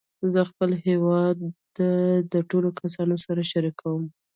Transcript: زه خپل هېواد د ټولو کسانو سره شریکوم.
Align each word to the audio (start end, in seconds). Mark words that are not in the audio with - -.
زه 0.33 0.39
خپل 0.49 0.71
هېواد 0.87 1.37
د 2.33 2.35
ټولو 2.49 2.69
کسانو 2.79 3.15
سره 3.25 3.41
شریکوم. 3.51 4.03